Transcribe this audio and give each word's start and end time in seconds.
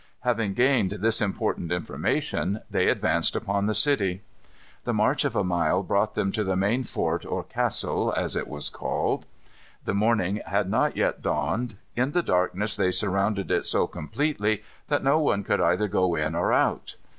Having 0.21 0.55
gained 0.55 0.91
this 0.93 1.21
important 1.21 1.71
information, 1.71 2.61
they 2.71 2.87
advanced 2.87 3.35
upon 3.35 3.67
the 3.67 3.75
city. 3.75 4.23
The 4.83 4.95
march 4.95 5.23
of 5.23 5.35
a 5.35 5.43
mile 5.43 5.83
brought 5.83 6.15
them 6.15 6.31
to 6.31 6.43
the 6.43 6.55
main 6.55 6.83
fort, 6.85 7.23
or 7.23 7.43
Castle, 7.43 8.11
as 8.17 8.35
it 8.35 8.47
was 8.47 8.71
called. 8.71 9.27
The 9.85 9.93
morning 9.93 10.41
had 10.47 10.71
not 10.71 10.97
yet 10.97 11.21
dawned. 11.21 11.75
In 11.95 12.13
the 12.13 12.23
darkness 12.23 12.75
they 12.75 12.89
surrounded 12.89 13.51
it 13.51 13.67
so 13.67 13.85
completely 13.85 14.63
that 14.87 15.03
no 15.03 15.19
one 15.19 15.43
could 15.43 15.61
either 15.61 15.87
go 15.87 16.15
in 16.15 16.33
or 16.33 16.51
out. 16.51 16.95